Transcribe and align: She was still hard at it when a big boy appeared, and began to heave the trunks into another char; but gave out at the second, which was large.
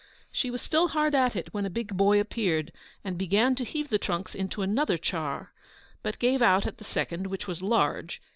She 0.31 0.49
was 0.49 0.63
still 0.63 0.87
hard 0.87 1.13
at 1.13 1.35
it 1.35 1.53
when 1.53 1.63
a 1.63 1.69
big 1.69 1.95
boy 1.95 2.19
appeared, 2.19 2.71
and 3.03 3.19
began 3.19 3.53
to 3.53 3.63
heave 3.63 3.89
the 3.89 3.99
trunks 3.99 4.33
into 4.33 4.63
another 4.63 4.97
char; 4.97 5.53
but 6.01 6.17
gave 6.17 6.41
out 6.41 6.65
at 6.65 6.79
the 6.79 6.83
second, 6.83 7.27
which 7.27 7.45
was 7.45 7.61
large. 7.61 8.19